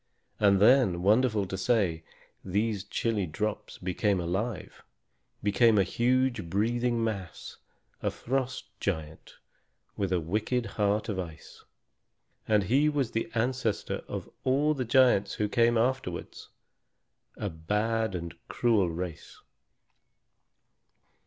And 0.39 0.59
then, 0.59 1.03
wonderful 1.03 1.45
to 1.45 1.55
say, 1.55 2.01
these 2.43 2.83
chilly 2.83 3.27
drops 3.27 3.77
became 3.77 4.19
alive; 4.19 4.81
became 5.43 5.77
a 5.77 5.83
huge, 5.83 6.49
breathing 6.49 7.03
mass, 7.03 7.57
a 8.01 8.09
Frost 8.09 8.65
Giant 8.79 9.35
with 9.95 10.11
a 10.11 10.19
wicked 10.19 10.65
heart 10.65 11.07
of 11.07 11.19
ice. 11.19 11.65
And 12.47 12.63
he 12.63 12.89
was 12.89 13.11
the 13.11 13.29
ancestor 13.35 14.03
of 14.07 14.27
all 14.43 14.73
the 14.73 14.85
giants 14.85 15.35
who 15.35 15.47
came 15.47 15.77
afterwards, 15.77 16.49
a 17.37 17.51
bad 17.51 18.15
and 18.15 18.33
cruel 18.47 18.89
race. 18.89 19.37